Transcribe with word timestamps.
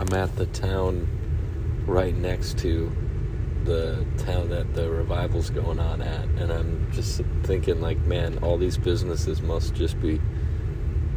I'm 0.00 0.12
at 0.14 0.34
the 0.36 0.46
town 0.46 1.06
right 1.86 2.16
next 2.16 2.56
to 2.60 2.90
the 3.64 4.06
town 4.16 4.48
that 4.48 4.72
the 4.74 4.90
revival's 4.90 5.50
going 5.50 5.78
on 5.78 6.00
at, 6.00 6.24
and 6.24 6.50
I'm 6.50 6.90
just 6.90 7.20
thinking, 7.42 7.82
like, 7.82 7.98
man, 7.98 8.38
all 8.38 8.56
these 8.56 8.78
businesses 8.78 9.42
must 9.42 9.74
just 9.74 10.00
be 10.00 10.18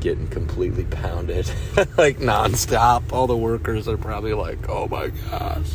getting 0.01 0.27
completely 0.27 0.83
pounded, 0.83 1.49
like 1.97 2.17
nonstop. 2.17 3.13
All 3.13 3.25
the 3.25 3.37
workers 3.37 3.87
are 3.87 3.95
probably 3.95 4.33
like, 4.33 4.67
oh 4.67 4.89
my 4.89 5.07
gosh, 5.31 5.71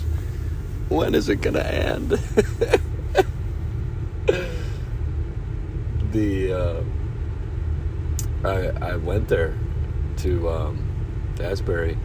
when 0.91 1.15
is 1.15 1.31
it 1.31 1.37
gonna 1.37 1.61
end? 1.61 2.11
the 6.13 6.53
uh, 6.53 6.83
I 8.47 8.91
I 8.93 8.97
went 8.97 9.29
there 9.29 9.59
to 10.19 10.51
um, 10.51 11.35
Asbury, 11.41 11.97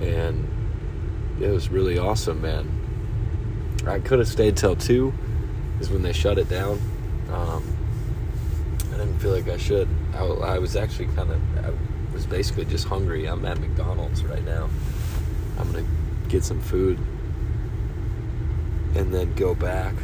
and 0.00 0.48
it 1.40 1.50
was 1.50 1.68
really 1.68 1.98
awesome, 1.98 2.42
man. 2.42 2.68
I 3.86 3.98
could 3.98 4.18
have 4.18 4.28
stayed 4.28 4.56
till 4.56 4.76
two, 4.76 5.12
is 5.80 5.90
when 5.90 6.02
they 6.02 6.12
shut 6.12 6.38
it 6.38 6.48
down. 6.48 6.80
Um, 7.32 7.76
I 8.92 8.98
didn't 8.98 9.18
feel 9.18 9.32
like 9.32 9.48
I 9.48 9.56
should. 9.56 9.88
I, 10.14 10.24
I 10.24 10.58
was 10.58 10.76
actually 10.76 11.06
kind 11.06 11.30
of, 11.30 11.40
I 11.64 11.72
was 12.12 12.26
basically 12.26 12.66
just 12.66 12.86
hungry. 12.86 13.26
I'm 13.26 13.44
at 13.46 13.58
McDonald's 13.58 14.24
right 14.24 14.44
now. 14.44 14.68
I'm 15.58 15.72
gonna 15.72 15.86
get 16.28 16.44
some 16.44 16.60
food 16.60 16.98
and 18.94 19.14
then 19.14 19.34
go 19.34 19.54
back. 19.54 19.94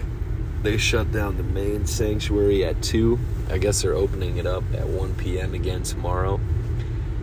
They 0.63 0.79
shut 0.79 1.13
down 1.13 1.37
the 1.37 1.43
main 1.43 1.87
sanctuary 1.87 2.65
at 2.65 2.83
2. 2.83 3.19
I 3.51 3.59
guess 3.59 3.83
they're 3.83 3.95
opening 3.95 4.39
it 4.39 4.47
up 4.47 4.65
at 4.75 4.87
1 4.87 5.15
p.m. 5.17 5.55
again 5.55 5.83
tomorrow. 5.83 6.41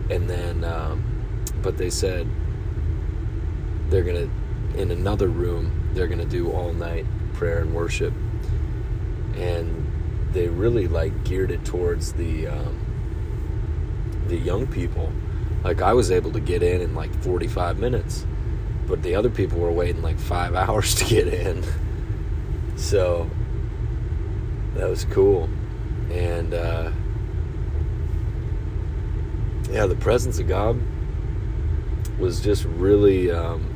And 0.08 0.28
then, 0.30 0.64
um, 0.64 1.02
but 1.62 1.76
they 1.76 1.90
said 1.90 2.28
they're 3.88 4.02
going 4.02 4.28
to, 4.28 4.80
in 4.80 4.90
another 4.90 5.28
room, 5.28 5.90
they're 5.94 6.06
going 6.06 6.18
to 6.18 6.24
do 6.24 6.50
all 6.50 6.72
night 6.72 7.06
prayer 7.34 7.60
and 7.60 7.74
worship. 7.74 8.12
And 9.34 9.90
they 10.32 10.48
really 10.48 10.88
like 10.88 11.24
geared 11.24 11.50
it 11.50 11.64
towards 11.64 12.12
the, 12.12 12.48
um, 12.48 12.78
the 14.28 14.36
young 14.36 14.66
people. 14.66 15.12
Like 15.62 15.82
I 15.82 15.92
was 15.92 16.10
able 16.10 16.32
to 16.32 16.40
get 16.40 16.62
in 16.62 16.80
in 16.80 16.94
like 16.94 17.14
45 17.22 17.78
minutes 17.78 18.26
but 18.86 19.02
the 19.02 19.14
other 19.14 19.30
people 19.30 19.58
were 19.58 19.72
waiting 19.72 20.02
like 20.02 20.18
five 20.18 20.54
hours 20.54 20.94
to 20.96 21.04
get 21.04 21.28
in. 21.28 21.64
So 22.76 23.30
that 24.74 24.88
was 24.88 25.04
cool. 25.06 25.48
And 26.10 26.52
uh, 26.54 26.90
yeah, 29.70 29.86
the 29.86 29.96
presence 29.96 30.38
of 30.38 30.48
God 30.48 30.80
was 32.18 32.40
just 32.40 32.64
really, 32.64 33.30
um, 33.30 33.73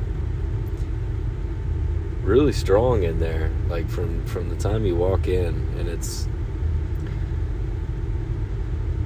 really 2.29 2.53
strong 2.53 3.03
in 3.03 3.19
there. 3.19 3.51
Like 3.67 3.89
from 3.89 4.25
from 4.25 4.49
the 4.49 4.55
time 4.55 4.85
you 4.85 4.95
walk 4.95 5.27
in, 5.27 5.55
and 5.77 5.87
it's 5.89 6.27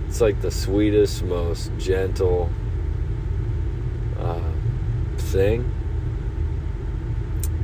it's 0.07 0.21
like 0.21 0.41
the 0.41 0.51
sweetest, 0.51 1.23
most 1.23 1.71
gentle 1.77 2.49
uh, 4.19 4.51
thing 5.17 5.71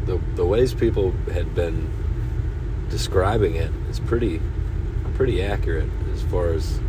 the 0.09 0.19
the 0.35 0.45
ways 0.45 0.73
people 0.73 1.11
had 1.31 1.53
been 1.53 1.88
describing 2.89 3.55
it 3.55 3.71
is 3.89 3.99
pretty 3.99 4.41
pretty 5.13 5.44
accurate 5.44 5.89
as 6.11 6.23
far 6.23 6.49
as 6.49 6.79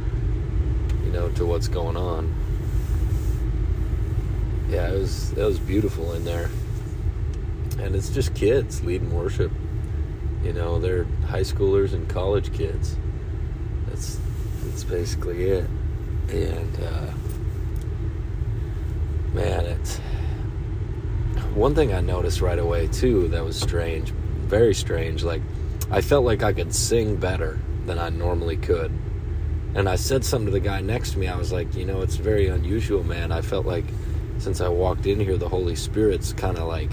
you 1.04 1.12
know 1.12 1.28
to 1.30 1.44
what's 1.44 1.68
going 1.68 1.96
on. 1.96 2.34
Yeah, 4.70 4.88
it 4.88 4.98
was 4.98 5.32
it 5.32 5.44
was 5.44 5.58
beautiful 5.58 6.14
in 6.14 6.24
there, 6.24 6.48
and 7.80 7.94
it's 7.94 8.10
just 8.10 8.34
kids 8.34 8.82
leading 8.84 9.12
worship. 9.12 9.50
You 10.42 10.52
know, 10.52 10.78
they're 10.78 11.04
high 11.26 11.40
schoolers 11.40 11.92
and 11.92 12.08
college 12.08 12.52
kids. 12.52 12.96
That's 13.88 14.18
that's 14.64 14.84
basically 14.84 15.44
it, 15.44 15.68
and 16.28 16.80
uh, 16.82 17.12
man, 19.34 19.64
it's 19.66 19.98
one 21.54 21.74
thing 21.74 21.92
I 21.92 22.00
noticed 22.00 22.40
right 22.40 22.58
away 22.58 22.86
too 22.88 23.28
that 23.28 23.44
was 23.44 23.58
strange, 23.58 24.10
very 24.10 24.74
strange. 24.74 25.24
Like 25.24 25.42
I 25.90 26.00
felt 26.00 26.24
like 26.24 26.42
I 26.42 26.52
could 26.52 26.74
sing 26.74 27.16
better 27.16 27.58
than 27.86 27.98
I 27.98 28.08
normally 28.10 28.56
could. 28.56 28.92
And 29.74 29.88
I 29.88 29.96
said 29.96 30.24
something 30.24 30.46
to 30.46 30.52
the 30.52 30.60
guy 30.60 30.80
next 30.80 31.12
to 31.12 31.18
me. 31.18 31.28
I 31.28 31.36
was 31.36 31.52
like, 31.52 31.74
you 31.74 31.84
know, 31.84 32.02
it's 32.02 32.16
very 32.16 32.48
unusual, 32.48 33.04
man. 33.04 33.30
I 33.30 33.40
felt 33.40 33.66
like 33.66 33.84
since 34.38 34.60
I 34.60 34.68
walked 34.68 35.06
in 35.06 35.20
here, 35.20 35.36
the 35.36 35.48
Holy 35.48 35.76
Spirit's 35.76 36.32
kind 36.32 36.58
of 36.58 36.66
like 36.66 36.90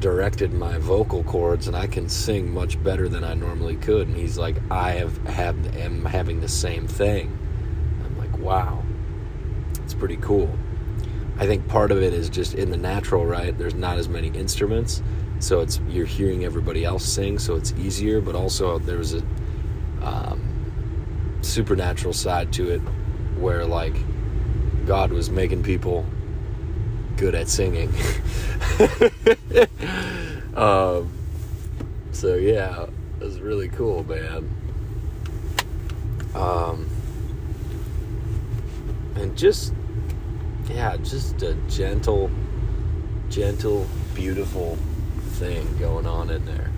directed 0.00 0.52
my 0.52 0.78
vocal 0.78 1.22
cords, 1.24 1.68
and 1.68 1.76
I 1.76 1.86
can 1.86 2.08
sing 2.08 2.52
much 2.52 2.82
better 2.82 3.08
than 3.08 3.22
I 3.22 3.34
normally 3.34 3.76
could. 3.76 4.08
And 4.08 4.16
he's 4.16 4.38
like, 4.38 4.56
I 4.70 4.92
have 4.92 5.16
had 5.26 5.54
am 5.76 6.04
having 6.04 6.40
the 6.40 6.48
same 6.48 6.88
thing. 6.88 7.38
I'm 8.04 8.18
like, 8.18 8.36
wow, 8.38 8.82
it's 9.84 9.94
pretty 9.94 10.16
cool. 10.16 10.50
I 11.38 11.46
think 11.46 11.68
part 11.68 11.90
of 11.90 12.02
it 12.02 12.12
is 12.12 12.28
just 12.28 12.54
in 12.54 12.70
the 12.70 12.76
natural, 12.76 13.24
right? 13.24 13.56
There's 13.56 13.74
not 13.74 13.98
as 13.98 14.08
many 14.08 14.28
instruments, 14.28 15.02
so 15.38 15.60
it's 15.60 15.80
you're 15.88 16.06
hearing 16.06 16.44
everybody 16.44 16.84
else 16.84 17.04
sing, 17.04 17.38
so 17.38 17.56
it's 17.56 17.72
easier. 17.72 18.20
But 18.20 18.34
also 18.34 18.78
there's 18.78 19.14
a 19.14 19.22
um, 20.02 21.38
supernatural 21.40 22.12
side 22.12 22.52
to 22.54 22.70
it, 22.70 22.80
where 23.38 23.64
like 23.64 23.94
God 24.86 25.12
was 25.12 25.30
making 25.30 25.62
people 25.62 26.04
good 27.16 27.34
at 27.34 27.48
singing. 27.48 27.92
um, 30.54 31.10
so 32.12 32.34
yeah, 32.34 32.84
it 32.84 33.24
was 33.24 33.40
really 33.40 33.68
cool, 33.68 34.04
man. 34.04 34.48
Um, 36.34 36.88
and 39.16 39.36
just 39.36 39.72
yeah, 40.68 40.96
just 40.98 41.42
a 41.42 41.54
gentle, 41.68 42.30
gentle, 43.28 43.86
beautiful 44.14 44.76
thing 45.32 45.76
going 45.78 46.06
on 46.06 46.30
in 46.30 46.44
there. 46.44 46.70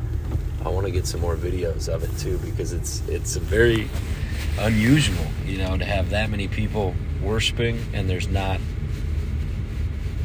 I 0.65 0.69
want 0.69 0.87
to 0.87 0.93
get 0.93 1.07
some 1.07 1.21
more 1.21 1.37
videos 1.37 1.89
of 1.89 2.05
it 2.05 2.19
too 2.19 2.39
because 2.39 2.73
it's 2.73 3.07
it's 3.09 3.37
very 3.37 3.89
unusual, 4.59 5.27
you 5.45 5.59
know, 5.59 5.77
to 5.77 5.85
have 5.85 6.11
that 6.11 6.31
many 6.31 6.49
people 6.49 6.95
worshiping 7.23 7.85
and 7.93 8.09
there's 8.09 8.29
not 8.29 8.61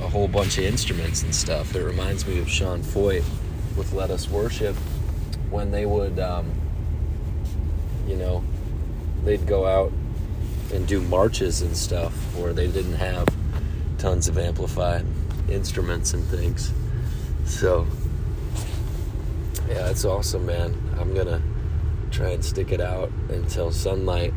a 0.02 0.08
whole 0.08 0.28
bunch 0.28 0.58
of 0.58 0.64
instruments 0.64 1.24
and 1.24 1.34
stuff. 1.34 1.76
It 1.76 1.84
reminds 1.84 2.28
me 2.28 2.40
of 2.40 2.50
Sean 2.50 2.82
Feucht 2.82 3.26
with 3.76 3.94
Let 3.94 4.10
Us 4.10 4.30
Worship 4.30 4.76
when 5.50 5.72
they 5.72 5.86
would, 5.86 6.20
um, 6.20 6.52
you 8.08 8.16
know, 8.16 8.44
they'd 9.24 9.46
go 9.48 9.66
out 9.66 9.92
and 10.74 10.88
do 10.88 11.02
marches 11.02 11.62
and 11.62 11.76
stuff 11.76 12.14
where 12.36 12.54
they 12.54 12.68
didn't 12.68 12.96
have 12.96 13.28
tons 13.98 14.28
of 14.28 14.38
amplified 14.38 15.06
instruments 15.50 16.14
and 16.14 16.24
things. 16.26 16.72
So, 17.46 17.88
yeah, 19.70 19.90
it's 19.90 20.06
awesome, 20.06 20.46
man. 20.46 20.76
I'm 21.00 21.14
gonna 21.14 21.42
try 22.12 22.30
and 22.30 22.44
stick 22.44 22.72
it 22.72 22.82
out 22.82 23.10
until 23.30 23.72
sunlight, 23.72 24.34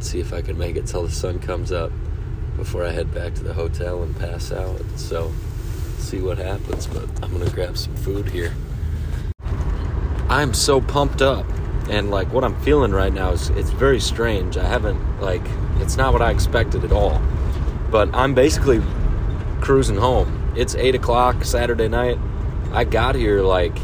see 0.00 0.20
if 0.20 0.32
I 0.32 0.42
can 0.42 0.56
make 0.58 0.76
it 0.76 0.86
till 0.86 1.04
the 1.04 1.10
sun 1.10 1.38
comes 1.38 1.72
up 1.72 1.90
before 2.56 2.84
I 2.84 2.90
head 2.90 3.12
back 3.14 3.34
to 3.34 3.44
the 3.44 3.52
hotel 3.52 4.02
and 4.02 4.16
pass 4.16 4.52
out. 4.52 4.80
So, 4.96 5.32
see 5.98 6.20
what 6.20 6.38
happens, 6.38 6.86
but 6.86 7.08
I'm 7.22 7.32
gonna 7.32 7.50
grab 7.50 7.76
some 7.76 7.94
food 7.96 8.28
here. 8.28 8.52
I'm 10.28 10.54
so 10.54 10.80
pumped 10.80 11.22
up 11.22 11.46
and 11.88 12.10
like 12.10 12.32
what 12.32 12.44
I'm 12.44 12.60
feeling 12.62 12.92
right 12.92 13.12
now 13.12 13.32
is 13.32 13.50
it's 13.50 13.70
very 13.70 14.00
strange. 14.00 14.56
I 14.56 14.64
haven't 14.64 15.20
like 15.20 15.42
it's 15.78 15.96
not 15.96 16.12
what 16.12 16.22
I 16.22 16.30
expected 16.30 16.84
at 16.84 16.92
all. 16.92 17.20
But 17.90 18.14
I'm 18.14 18.34
basically 18.34 18.80
cruising 19.60 19.96
home. 19.96 20.52
It's 20.56 20.74
eight 20.76 20.94
o'clock 20.94 21.44
Saturday 21.44 21.88
night. 21.88 22.18
I 22.72 22.84
got 22.84 23.16
here 23.16 23.42
like 23.42 23.76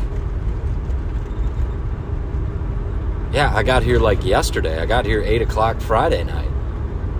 yeah, 3.32 3.52
I 3.54 3.64
got 3.64 3.82
here 3.82 3.98
like 3.98 4.24
yesterday. 4.24 4.80
I 4.80 4.86
got 4.86 5.04
here 5.04 5.20
eight 5.22 5.42
o'clock 5.42 5.80
Friday 5.80 6.22
night 6.22 6.46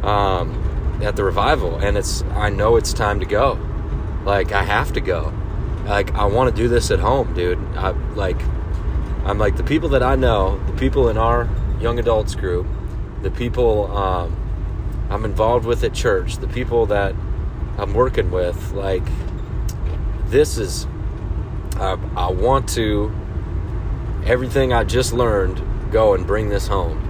um, 0.06 0.54
at 1.02 1.16
the 1.16 1.24
revival, 1.24 1.76
and 1.76 1.96
it's 1.96 2.22
I 2.34 2.50
know 2.50 2.76
it's 2.76 2.92
time 2.92 3.20
to 3.20 3.26
go. 3.26 3.58
Like 4.24 4.52
I 4.52 4.62
have 4.62 4.92
to 4.94 5.00
go. 5.00 5.32
Like 5.84 6.14
I 6.14 6.24
want 6.24 6.54
to 6.54 6.62
do 6.62 6.68
this 6.68 6.90
at 6.90 6.98
home, 6.98 7.34
dude. 7.34 7.58
I 7.76 7.90
like 8.14 8.40
I'm 9.24 9.38
like 9.38 9.56
the 9.56 9.64
people 9.64 9.88
that 9.90 10.02
I 10.02 10.16
know, 10.16 10.58
the 10.66 10.72
people 10.72 11.08
in 11.08 11.16
our 11.18 11.48
young 11.80 11.98
adults 11.98 12.34
group, 12.34 12.66
the 13.22 13.30
people 13.30 13.96
um, 13.96 14.36
I'm 15.10 15.24
involved 15.24 15.66
with 15.66 15.84
at 15.84 15.94
church, 15.94 16.38
the 16.38 16.48
people 16.48 16.86
that 16.86 17.14
I'm 17.78 17.94
working 17.94 18.30
with, 18.30 18.72
like 18.72 19.04
this 20.26 20.58
is 20.58 20.86
I, 21.76 21.98
I 22.16 22.30
want 22.30 22.68
to 22.70 23.14
everything 24.24 24.72
I 24.72 24.82
just 24.82 25.12
learned 25.12 25.62
go 25.92 26.14
and 26.14 26.26
bring 26.26 26.48
this 26.48 26.66
home. 26.66 27.02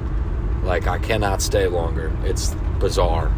Like 0.65 0.87
I 0.87 0.99
cannot 0.99 1.41
stay 1.41 1.67
longer. 1.67 2.12
It's 2.25 2.55
bizarre. 2.79 3.33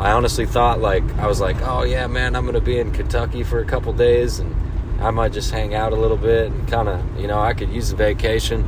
I 0.00 0.12
honestly 0.12 0.46
thought 0.46 0.80
like 0.80 1.04
I 1.18 1.26
was 1.26 1.42
like, 1.42 1.60
oh 1.60 1.82
yeah, 1.82 2.06
man, 2.06 2.34
I'm 2.34 2.46
gonna 2.46 2.58
be 2.58 2.78
in 2.78 2.90
Kentucky 2.90 3.42
for 3.42 3.58
a 3.58 3.66
couple 3.66 3.92
days 3.92 4.38
and 4.38 4.56
I 4.98 5.10
might 5.10 5.32
just 5.32 5.50
hang 5.50 5.74
out 5.74 5.92
a 5.92 5.96
little 5.96 6.16
bit 6.16 6.50
and 6.50 6.66
kind 6.68 6.88
of, 6.88 7.20
you 7.20 7.26
know, 7.26 7.38
I 7.38 7.52
could 7.52 7.68
use 7.68 7.92
a 7.92 7.96
vacation. 7.96 8.66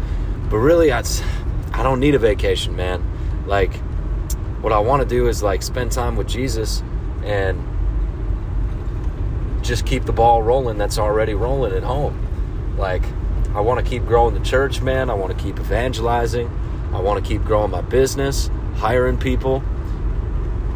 But 0.51 0.59
really, 0.59 0.93
I, 0.93 1.03
I 1.73 1.83
don't 1.83 2.01
need 2.01 2.15
a 2.15 2.19
vacation, 2.19 2.77
man. 2.77 3.03
Like, 3.47 3.75
what 4.61 4.75
I 4.75 4.79
want 4.79 5.03
to 5.03 5.09
do 5.09 5.27
is 5.29 5.43
like 5.43 5.63
spend 5.63 5.91
time 5.91 6.17
with 6.17 6.29
Jesus 6.29 6.83
and 7.25 7.67
just 9.63 9.87
keep 9.87 10.05
the 10.05 10.13
ball 10.13 10.43
rolling 10.43 10.77
that's 10.77 10.99
already 10.99 11.33
rolling 11.33 11.73
at 11.73 11.83
home. 11.83 12.77
Like, 12.77 13.05
I 13.55 13.61
want 13.61 13.83
to 13.83 13.89
keep 13.89 14.05
growing 14.05 14.35
the 14.35 14.45
church, 14.45 14.83
man. 14.83 15.09
I 15.09 15.15
want 15.15 15.35
to 15.35 15.43
keep 15.43 15.59
evangelizing. 15.59 16.51
I 16.93 17.01
want 17.01 17.25
to 17.25 17.27
keep 17.27 17.43
growing 17.43 17.71
my 17.71 17.81
business, 17.81 18.51
hiring 18.77 19.17
people, 19.17 19.63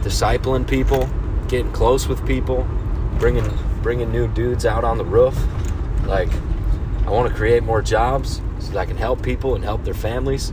discipling 0.07 0.69
people, 0.69 1.09
getting 1.49 1.73
close 1.73 2.07
with 2.07 2.25
people, 2.25 2.67
bringing 3.19 3.51
bringing 3.83 4.13
new 4.13 4.29
dudes 4.29 4.65
out 4.65 4.85
on 4.85 4.99
the 4.99 5.05
roof. 5.05 5.37
Like, 6.05 6.29
I 7.07 7.11
want 7.11 7.29
to 7.29 7.35
create 7.35 7.65
more 7.65 7.83
jobs 7.83 8.41
so 8.61 8.71
that 8.73 8.79
I 8.79 8.87
can 8.87 8.97
help 8.97 9.21
people 9.21 9.57
and 9.57 9.65
help 9.65 9.83
their 9.85 9.95
families. 9.95 10.53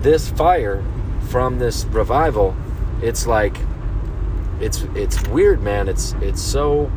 This 0.00 0.28
fire 0.30 0.84
from 1.28 1.60
this 1.60 1.84
revival, 1.84 2.56
it's 3.00 3.28
like 3.28 3.56
it's 4.60 4.82
it's 4.96 5.24
weird, 5.28 5.62
man. 5.62 5.88
It's 5.88 6.14
it's 6.20 6.42
so 6.42 6.90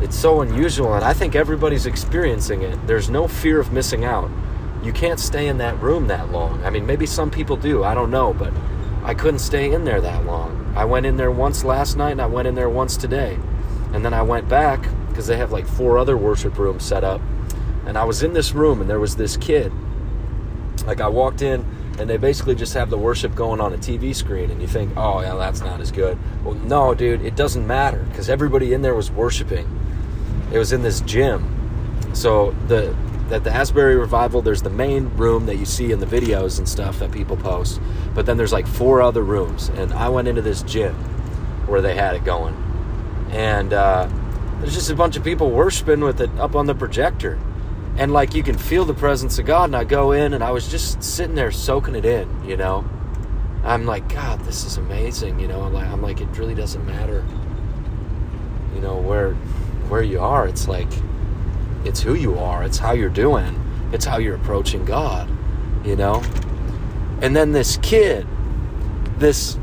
it's 0.00 0.18
so 0.18 0.40
unusual 0.40 0.94
and 0.94 1.04
I 1.04 1.12
think 1.12 1.36
everybody's 1.36 1.86
experiencing 1.86 2.62
it. 2.62 2.84
There's 2.88 3.08
no 3.08 3.28
fear 3.28 3.60
of 3.60 3.72
missing 3.72 4.04
out. 4.04 4.30
You 4.82 4.92
can't 4.92 5.20
stay 5.20 5.46
in 5.46 5.58
that 5.58 5.80
room 5.80 6.08
that 6.08 6.32
long. 6.32 6.62
I 6.64 6.70
mean, 6.70 6.84
maybe 6.86 7.06
some 7.06 7.30
people 7.30 7.56
do. 7.56 7.84
I 7.84 7.94
don't 7.94 8.10
know, 8.10 8.34
but 8.34 8.52
I 9.04 9.14
couldn't 9.14 9.40
stay 9.40 9.72
in 9.72 9.84
there 9.84 10.00
that 10.00 10.24
long. 10.24 10.72
I 10.74 10.84
went 10.86 11.06
in 11.06 11.16
there 11.16 11.30
once 11.30 11.62
last 11.62 11.96
night 11.96 12.12
and 12.12 12.22
I 12.22 12.26
went 12.26 12.48
in 12.48 12.54
there 12.54 12.70
once 12.70 12.96
today. 12.96 13.38
And 13.92 14.04
then 14.04 14.14
I 14.14 14.22
went 14.22 14.48
back 14.48 14.88
because 15.08 15.26
they 15.26 15.36
have 15.36 15.52
like 15.52 15.66
four 15.66 15.98
other 15.98 16.16
worship 16.16 16.58
rooms 16.58 16.84
set 16.84 17.04
up. 17.04 17.20
And 17.86 17.98
I 17.98 18.04
was 18.04 18.22
in 18.22 18.32
this 18.32 18.52
room 18.52 18.80
and 18.80 18.88
there 18.88 18.98
was 18.98 19.16
this 19.16 19.36
kid. 19.36 19.72
Like 20.86 21.00
I 21.00 21.08
walked 21.08 21.42
in 21.42 21.64
and 21.98 22.10
they 22.10 22.16
basically 22.16 22.54
just 22.54 22.74
have 22.74 22.90
the 22.90 22.98
worship 22.98 23.34
going 23.34 23.60
on 23.60 23.72
a 23.72 23.76
TV 23.76 24.14
screen, 24.14 24.50
and 24.50 24.60
you 24.60 24.66
think, 24.66 24.92
oh, 24.96 25.20
yeah, 25.20 25.36
that's 25.36 25.60
not 25.60 25.80
as 25.80 25.92
good. 25.92 26.18
Well, 26.44 26.54
no, 26.54 26.92
dude, 26.92 27.22
it 27.22 27.36
doesn't 27.36 27.64
matter 27.64 28.04
because 28.10 28.28
everybody 28.28 28.72
in 28.72 28.82
there 28.82 28.94
was 28.94 29.12
worshiping. 29.12 29.68
It 30.52 30.58
was 30.58 30.72
in 30.72 30.82
this 30.82 31.00
gym. 31.02 31.50
So 32.12 32.50
the 32.66 32.96
at 33.30 33.44
the 33.44 33.50
Asbury 33.50 33.96
Revival, 33.96 34.42
there's 34.42 34.62
the 34.62 34.70
main 34.70 35.08
room 35.16 35.46
that 35.46 35.56
you 35.56 35.64
see 35.64 35.92
in 35.92 36.00
the 36.00 36.06
videos 36.06 36.58
and 36.58 36.68
stuff 36.68 36.98
that 36.98 37.10
people 37.10 37.36
post, 37.36 37.80
but 38.14 38.26
then 38.26 38.36
there's 38.36 38.52
like 38.52 38.66
four 38.66 39.02
other 39.02 39.22
rooms, 39.22 39.68
and 39.70 39.92
I 39.92 40.08
went 40.08 40.28
into 40.28 40.42
this 40.42 40.62
gym 40.62 40.94
where 41.66 41.80
they 41.80 41.94
had 41.94 42.14
it 42.14 42.24
going, 42.24 42.54
and 43.30 43.72
uh, 43.72 44.08
there's 44.60 44.74
just 44.74 44.90
a 44.90 44.94
bunch 44.94 45.16
of 45.16 45.24
people 45.24 45.50
worshiping 45.50 46.00
with 46.00 46.20
it 46.20 46.30
up 46.38 46.54
on 46.54 46.66
the 46.66 46.74
projector 46.74 47.38
and 47.96 48.12
like 48.12 48.34
you 48.34 48.42
can 48.42 48.58
feel 48.58 48.84
the 48.84 48.94
presence 48.94 49.38
of 49.38 49.46
God. 49.46 49.64
And 49.66 49.76
I 49.76 49.84
go 49.84 50.12
in 50.12 50.34
and 50.34 50.42
I 50.42 50.50
was 50.50 50.68
just 50.68 51.02
sitting 51.02 51.34
there 51.34 51.50
soaking 51.50 51.94
it 51.94 52.04
in, 52.04 52.44
you 52.44 52.56
know. 52.56 52.84
I'm 53.62 53.86
like, 53.86 54.08
God, 54.12 54.40
this 54.40 54.64
is 54.64 54.76
amazing, 54.76 55.40
you 55.40 55.48
know. 55.48 55.62
I'm 55.62 55.72
like, 55.72 55.86
I'm 55.86 56.02
like, 56.02 56.20
it 56.20 56.28
really 56.36 56.54
doesn't 56.54 56.84
matter, 56.84 57.24
you 58.74 58.80
know, 58.80 58.96
where 58.96 59.34
where 59.88 60.02
you 60.02 60.20
are. 60.20 60.46
It's 60.46 60.68
like, 60.68 60.88
it's 61.84 62.00
who 62.00 62.14
you 62.14 62.38
are. 62.38 62.64
It's 62.64 62.78
how 62.78 62.92
you're 62.92 63.08
doing. 63.08 63.60
It's 63.92 64.04
how 64.04 64.18
you're 64.18 64.36
approaching 64.36 64.84
God, 64.84 65.30
you 65.84 65.96
know. 65.96 66.22
And 67.20 67.34
then 67.34 67.52
this 67.52 67.76
kid, 67.78 68.26
this 69.18 69.58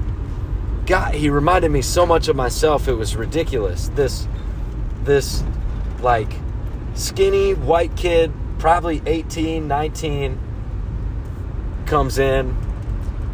guy, 0.85 1.15
he 1.15 1.29
reminded 1.29 1.71
me 1.71 1.81
so 1.81 2.05
much 2.05 2.27
of 2.27 2.35
myself. 2.35 2.87
It 2.87 2.93
was 2.93 3.15
ridiculous. 3.15 3.89
This, 3.89 4.27
this, 5.03 5.43
like 6.01 6.33
skinny 6.93 7.53
white 7.53 7.95
kid, 7.95 8.31
probably 8.59 9.01
18, 9.05 9.67
19, 9.67 10.39
comes 11.85 12.17
in 12.17 12.55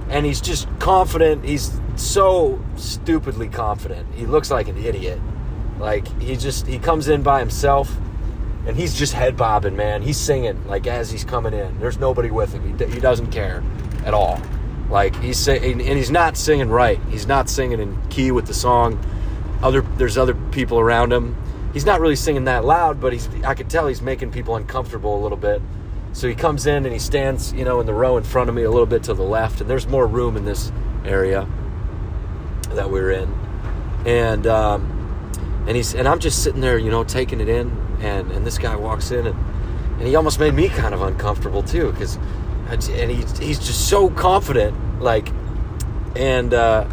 and 0.10 0.25
he's 0.25 0.42
just 0.42 0.68
confident. 0.80 1.45
He's 1.45 1.80
so 1.95 2.63
stupidly 2.75 3.50
confident. 3.50 4.13
He 4.16 4.25
looks 4.25 4.50
like 4.50 4.68
an 4.68 4.78
idiot. 4.78 5.19
Like 5.80 6.07
he 6.22 6.36
just 6.36 6.66
he 6.66 6.80
comes 6.80 7.07
in 7.07 7.22
by 7.22 7.40
himself 7.40 7.95
and 8.68 8.78
he's 8.78 8.94
just 8.94 9.14
head 9.14 9.36
bobbing, 9.38 9.75
man. 9.75 10.02
He's 10.02 10.18
singing 10.18 10.68
like 10.68 10.86
as 10.86 11.10
he's 11.10 11.24
coming 11.24 11.54
in. 11.54 11.80
There's 11.80 11.98
nobody 11.98 12.30
with 12.30 12.54
him. 12.54 12.78
He, 12.78 12.86
he 12.86 13.00
doesn't 13.00 13.31
care 13.31 13.64
at 14.06 14.14
all. 14.14 14.40
Like 14.90 15.16
he's 15.22 15.40
saying, 15.40 15.81
and 15.81 15.98
he's 15.98 16.12
not 16.12 16.38
singing 16.38 16.69
right. 16.69 17.00
He's 17.10 17.28
not 17.28 17.50
singing 17.50 17.80
in 17.80 18.00
key 18.10 18.31
with 18.31 18.46
the 18.46 18.54
song. 18.54 19.04
Other 19.64 19.81
there's 19.81 20.18
other 20.18 20.36
people 20.52 20.80
around 20.80 21.12
him 21.12 21.36
he's 21.78 21.86
not 21.86 22.00
really 22.00 22.16
singing 22.16 22.46
that 22.46 22.66
loud, 22.66 23.00
but 23.00 23.14
he's 23.14 23.30
I 23.44 23.54
could 23.54 23.69
tell 23.69 23.86
he's 23.86 24.02
making 24.02 24.31
people 24.31 24.56
uncomfortable 24.56 25.16
a 25.16 25.22
little 25.22 25.38
bit. 25.38 25.62
So 26.14 26.28
he 26.28 26.34
comes 26.34 26.66
in 26.66 26.86
and 26.86 26.92
he 26.92 26.98
stands, 26.98 27.54
you 27.54 27.64
know, 27.64 27.80
in 27.80 27.86
the 27.86 27.94
row 27.94 28.18
in 28.18 28.24
front 28.24 28.50
of 28.50 28.56
me 28.56 28.64
a 28.64 28.72
little 28.72 28.88
bit 28.88 29.04
to 29.04 29.14
the 29.14 29.24
left, 29.24 29.62
and 29.62 29.69
there's 29.69 29.86
more 29.86 30.08
room 30.08 30.36
in 30.36 30.46
this 30.46 30.72
area 31.06 31.48
that 32.72 32.90
we're 32.90 33.12
in, 33.12 33.31
and 34.08 34.48
um, 34.48 35.64
and 35.68 35.75
he's 35.75 35.94
and 35.94 36.08
I'm 36.08 36.18
just 36.18 36.44
sitting 36.44 36.62
there, 36.62 36.80
you 36.80 36.90
know, 36.90 37.04
taking 37.04 37.40
it 37.42 37.50
in, 37.50 37.69
and 38.00 38.32
and 38.32 38.46
this 38.46 38.58
guy 38.58 38.76
walks 38.76 39.12
in 39.12 39.28
and 39.28 39.36
and 39.98 40.08
he 40.08 40.16
almost 40.16 40.40
made 40.40 40.54
me 40.54 40.70
kind 40.70 40.94
of 40.94 41.02
uncomfortable 41.02 41.64
too, 41.64 41.92
because 41.92 42.18
and 42.70 43.12
he's 43.12 43.38
he's 43.38 43.60
just 43.60 43.88
so 43.90 44.10
confident, 44.10 45.02
like, 45.02 45.30
and 46.16 46.54
uh, 46.54 46.86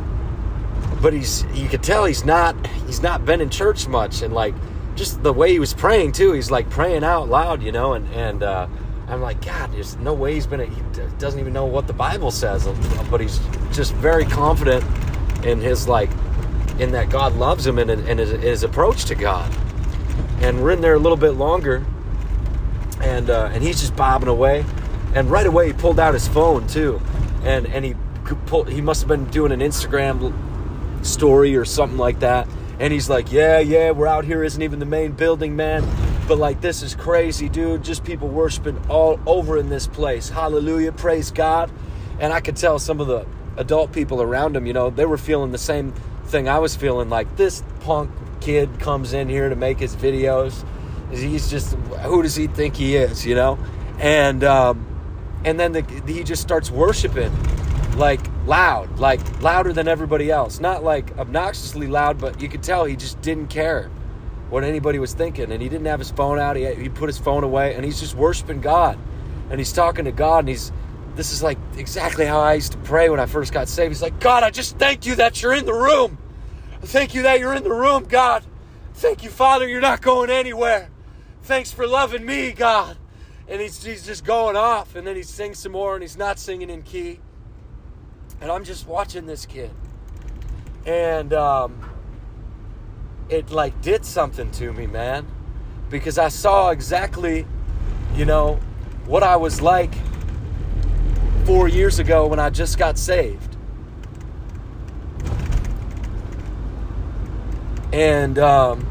but 1.03 1.13
he's 1.13 1.45
you 1.55 1.69
could 1.69 1.83
tell 1.83 2.05
he's 2.05 2.25
not 2.25 2.67
he's 2.87 3.03
not 3.03 3.25
been 3.25 3.41
in 3.41 3.51
church 3.51 3.89
much, 3.89 4.23
and 4.23 4.33
like 4.33 4.55
just 4.95 5.23
the 5.23 5.33
way 5.33 5.53
he 5.53 5.59
was 5.59 5.75
praying 5.75 6.13
too. 6.13 6.33
He's 6.33 6.51
like 6.51 6.71
praying 6.71 7.05
out 7.05 7.29
loud, 7.29 7.63
you 7.63 7.73
know, 7.73 7.95
and 7.95 8.09
and 8.15 8.43
uh, 8.43 8.67
I'm 9.09 9.21
like, 9.21 9.45
God, 9.45 9.73
there's 9.73 9.97
no 9.97 10.15
way 10.15 10.35
he's 10.35 10.47
been. 10.47 10.61
A, 10.61 10.67
he 10.67 10.83
doesn't 11.19 11.41
even 11.41 11.53
know 11.53 11.67
what 11.67 11.87
the 11.87 11.93
Bible 11.93 12.31
says, 12.31 12.67
but 13.11 13.21
he's 13.21 13.39
just 13.73 13.93
very 13.95 14.25
confident 14.25 14.85
in 15.45 15.61
his 15.61 15.89
like 15.89 16.11
in 16.79 16.93
that 16.93 17.11
God 17.11 17.35
loves 17.37 17.67
him 17.67 17.79
and 17.79 17.91
in 17.91 18.19
his, 18.19 18.31
his, 18.31 18.63
approach 18.65 19.05
to 19.05 19.15
God. 19.15 19.55
And 20.45 20.63
we're 20.63 20.73
in 20.73 20.81
there 20.81 20.95
a 20.95 20.99
little 20.99 21.17
bit 21.17 21.33
longer, 21.33 21.85
and 23.01 23.31
uh, 23.31 23.51
and 23.53 23.63
he's 23.63 23.81
just 23.81 23.97
bobbing 23.97 24.29
away, 24.29 24.65
and 25.15 25.31
right 25.31 25.47
away 25.47 25.69
he 25.69 25.73
pulled 25.73 25.99
out 25.99 26.15
his 26.15 26.29
phone 26.29 26.67
too, 26.67 27.01
and 27.45 27.67
and 27.67 27.85
he 27.85 27.95
pull, 28.47 28.65
he 28.65 28.81
must 28.81 29.01
have 29.01 29.09
been 29.09 29.25
doing 29.27 29.53
an 29.53 29.61
Instagram 29.61 30.33
story 31.05 31.57
or 31.57 31.65
something 31.65 31.99
like 31.99 32.21
that 32.21 32.49
and 32.79 32.93
he's 32.93 33.09
like, 33.09 33.31
Yeah, 33.31 33.59
yeah, 33.59 33.91
we're 33.91 34.07
out 34.07 34.25
here, 34.25 34.43
isn't 34.43 34.61
even 34.61 34.79
the 34.79 34.87
main 34.87 35.13
building, 35.13 35.57
man. 35.57 35.87
But 36.27 36.39
like, 36.39 36.61
this 36.61 36.83
is 36.83 36.95
crazy, 36.95 37.49
dude. 37.49 37.85
Just 37.85 38.05
people 38.05 38.29
worshiping 38.29 38.81
all 38.89 39.21
over 39.27 39.59
in 39.59 39.69
this 39.69 39.87
place. 39.87 40.29
Hallelujah, 40.29 40.93
praise 40.93 41.31
God. 41.31 41.71
And 42.19 42.33
I 42.33 42.41
could 42.41 42.57
tell 42.57 42.79
some 42.79 43.01
of 43.01 43.07
the 43.07 43.27
adult 43.57 43.93
people 43.93 44.23
around 44.23 44.57
him, 44.57 44.67
you 44.67 44.73
know, 44.73 44.91
they 44.91 45.07
were 45.07 45.19
feeling 45.19 45.53
the 45.53 45.59
same 45.59 45.93
thing 46.27 46.49
I 46.49 46.59
was 46.59 46.75
feeling. 46.75 47.11
Like, 47.11 47.37
this 47.37 47.63
punk 47.81 48.11
kid 48.45 48.79
comes 48.79 49.15
in 49.15 49.29
here 49.29 49.49
to 49.49 49.57
make 49.57 49.79
his 49.79 49.97
videos. 49.97 50.65
He's 51.11 51.51
just, 51.51 51.73
who 52.03 52.23
does 52.23 52.35
he 52.35 52.47
think 52.47 52.77
he 52.77 52.95
is, 52.95 53.25
you 53.25 53.35
know? 53.35 53.59
And, 53.99 54.45
um, 54.45 54.87
and 55.45 55.59
then 55.59 55.73
the, 55.73 55.83
he 56.07 56.23
just 56.25 56.43
starts 56.43 56.71
worshiping 56.71 57.33
like 57.97 58.21
loud, 58.47 58.99
like 58.99 59.41
louder 59.41 59.73
than 59.73 59.89
everybody 59.89 60.31
else. 60.31 60.61
Not 60.61 60.85
like 60.85 61.17
obnoxiously 61.17 61.87
loud, 61.87 62.19
but 62.19 62.41
you 62.43 62.49
could 62.49 62.63
tell 62.63 62.85
he 62.85 62.97
just 62.97 63.21
didn't 63.23 63.47
care 63.47 63.91
what 64.51 64.63
anybody 64.63 64.99
was 64.99 65.15
thinking. 65.15 65.51
And 65.51 65.63
he 65.63 65.71
didn't 65.71 65.87
have 65.87 65.99
his 65.99 66.11
phone 66.11 66.39
out. 66.39 66.57
He, 66.57 66.67
he 66.75 66.91
put 66.91 67.09
his 67.09 67.19
phone 67.19 67.45
away 67.45 67.75
and 67.75 67.85
he's 67.85 67.99
just 67.99 68.15
worshiping 68.15 68.61
God. 68.61 68.99
And 69.49 69.59
he's 69.59 69.73
talking 69.73 70.05
to 70.05 70.13
God 70.13 70.41
and 70.41 70.49
he's, 70.51 70.71
this 71.17 71.33
is 71.33 71.43
like 71.43 71.59
exactly 71.79 72.27
how 72.27 72.41
I 72.41 72.55
used 72.55 72.73
to 72.73 72.79
pray 72.79 73.09
when 73.09 73.21
I 73.21 73.27
first 73.27 73.55
got 73.55 73.69
saved. 73.69 73.91
He's 73.91 74.03
like, 74.03 74.21
God, 74.21 74.43
I 74.43 74.51
just 74.51 74.79
thank 74.79 75.07
you 75.07 75.15
that 75.15 75.41
you're 75.41 75.55
in 75.55 75.65
the 75.65 75.73
room. 75.73 76.19
Thank 76.85 77.15
you 77.15 77.23
that 77.23 77.41
you're 77.41 77.55
in 77.55 77.65
the 77.65 77.73
room, 77.73 78.05
God. 78.05 78.45
Thank 78.95 79.25
you, 79.25 79.31
Father, 79.31 79.69
you're 79.69 79.81
not 79.81 80.01
going 80.01 80.31
anywhere. 80.31 80.91
Thanks 81.43 81.73
for 81.73 81.87
loving 81.87 82.25
me, 82.25 82.53
God. 82.53 82.97
And 83.49 83.61
he's, 83.61 83.83
he's 83.83 84.07
just 84.07 84.25
going 84.25 84.57
off. 84.57 84.95
And 84.95 85.07
then 85.07 85.17
he 85.17 85.23
sings 85.23 85.59
some 85.59 85.73
more 85.73 85.95
and 85.95 86.03
he's 86.03 86.17
not 86.17 86.39
singing 86.39 86.71
in 86.71 86.83
key 86.83 87.21
and 88.41 88.51
I'm 88.51 88.65
just 88.65 88.87
watching 88.87 89.27
this 89.27 89.47
kid, 89.47 89.71
and 90.85 91.33
um, 91.33 91.91
it 93.29 93.51
like 93.51 93.81
did 93.81 94.05
something 94.05 94.51
to 94.53 94.73
me, 94.73 94.87
man, 94.87 95.27
because 95.89 96.19
I 96.19 96.29
saw 96.29 96.71
exactly, 96.71 97.47
you 98.15 98.25
know, 98.25 98.61
what 99.07 99.23
I 99.23 99.37
was 99.37 99.61
like 99.61 99.95
four 101.45 101.69
years 101.69 101.99
ago 101.99 102.27
when 102.27 102.39
I 102.39 102.51
just 102.51 102.79
got 102.79 102.99
saved. 102.99 103.54
And 107.95 108.39
um, 108.41 108.85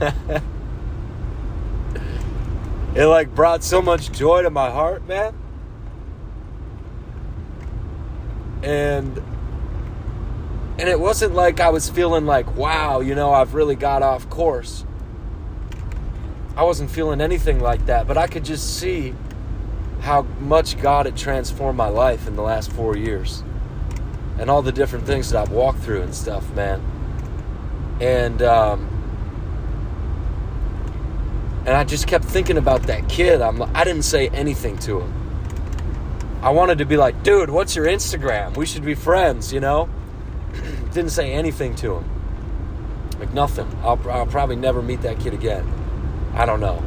it 2.94 3.04
like 3.04 3.34
brought 3.34 3.64
so 3.64 3.82
much 3.82 4.12
joy 4.12 4.42
to 4.42 4.50
my 4.50 4.70
heart, 4.70 5.08
man. 5.08 5.34
And 8.62 9.20
and 10.78 10.88
it 10.88 11.00
wasn't 11.00 11.34
like 11.34 11.58
I 11.58 11.70
was 11.70 11.90
feeling 11.90 12.26
like, 12.26 12.54
wow, 12.54 13.00
you 13.00 13.16
know, 13.16 13.32
I've 13.32 13.54
really 13.54 13.74
got 13.74 14.04
off 14.04 14.30
course. 14.30 14.84
I 16.56 16.62
wasn't 16.62 16.92
feeling 16.92 17.20
anything 17.20 17.58
like 17.58 17.86
that, 17.86 18.06
but 18.06 18.16
I 18.16 18.28
could 18.28 18.44
just 18.44 18.78
see 18.78 19.16
how 20.02 20.22
much 20.38 20.80
God 20.80 21.06
had 21.06 21.16
transformed 21.16 21.76
my 21.76 21.88
life 21.88 22.28
in 22.28 22.36
the 22.36 22.42
last 22.42 22.70
four 22.70 22.96
years 22.96 23.42
and 24.38 24.48
all 24.48 24.62
the 24.62 24.70
different 24.70 25.06
things 25.06 25.30
that 25.30 25.42
I've 25.42 25.50
walked 25.50 25.80
through 25.80 26.02
and 26.02 26.14
stuff, 26.14 26.48
man. 26.54 26.91
And, 28.02 28.42
um, 28.42 28.88
and 31.60 31.70
I 31.70 31.84
just 31.84 32.08
kept 32.08 32.24
thinking 32.24 32.56
about 32.56 32.82
that 32.84 33.08
kid. 33.08 33.40
I'm, 33.40 33.62
I 33.62 33.84
didn't 33.84 34.02
say 34.02 34.28
anything 34.30 34.76
to 34.78 35.02
him. 35.02 35.22
I 36.42 36.50
wanted 36.50 36.78
to 36.78 36.84
be 36.84 36.96
like, 36.96 37.22
dude, 37.22 37.48
what's 37.48 37.76
your 37.76 37.86
Instagram? 37.86 38.56
We 38.56 38.66
should 38.66 38.84
be 38.84 38.96
friends, 38.96 39.52
you 39.52 39.60
know? 39.60 39.88
Didn't 40.92 41.10
say 41.10 41.32
anything 41.32 41.76
to 41.76 41.98
him. 41.98 42.10
Like 43.20 43.32
nothing. 43.32 43.68
I'll, 43.84 44.10
I'll 44.10 44.26
probably 44.26 44.56
never 44.56 44.82
meet 44.82 45.02
that 45.02 45.20
kid 45.20 45.32
again. 45.32 45.64
I 46.34 46.44
don't 46.44 46.58
know. 46.58 46.82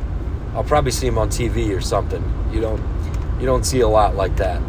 I'll 0.54 0.66
probably 0.66 0.92
see 0.92 1.08
him 1.08 1.18
on 1.18 1.30
TV 1.30 1.74
or 1.74 1.80
something. 1.80 2.22
You 2.52 2.60
don't 2.60 2.84
you 3.40 3.46
don't 3.46 3.66
see 3.66 3.80
a 3.80 3.88
lot 3.88 4.16
like 4.16 4.36
that. 4.38 4.62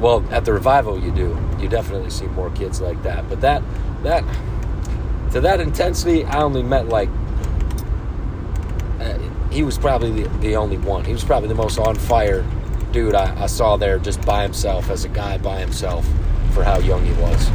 Well, 0.00 0.22
at 0.30 0.44
the 0.44 0.52
revival 0.52 0.98
you 1.00 1.10
do. 1.10 1.38
You 1.58 1.68
definitely 1.68 2.10
see 2.10 2.26
more 2.26 2.50
kids 2.50 2.82
like 2.82 3.02
that. 3.04 3.28
But 3.30 3.40
that 3.40 3.62
that 4.02 4.24
to 5.32 5.40
that 5.40 5.60
intensity, 5.60 6.24
I 6.24 6.42
only 6.42 6.62
met 6.62 6.88
like 6.88 7.08
uh, 9.00 9.18
he 9.50 9.62
was 9.62 9.78
probably 9.78 10.22
the, 10.22 10.28
the 10.38 10.56
only 10.56 10.76
one. 10.76 11.04
He 11.04 11.12
was 11.12 11.24
probably 11.24 11.48
the 11.48 11.54
most 11.54 11.78
on 11.78 11.96
fire 11.96 12.44
dude 12.92 13.14
I, 13.14 13.42
I 13.42 13.46
saw 13.46 13.76
there 13.76 13.98
just 13.98 14.24
by 14.26 14.42
himself 14.42 14.90
as 14.90 15.04
a 15.04 15.08
guy 15.08 15.38
by 15.38 15.60
himself 15.60 16.06
for 16.52 16.64
how 16.64 16.78
young 16.80 17.04
he 17.04 17.12
was. 17.14 17.48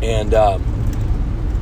And 0.00 0.32
um, 0.34 0.62